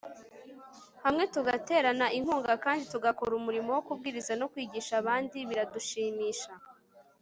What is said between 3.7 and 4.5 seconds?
wo kubwiriza no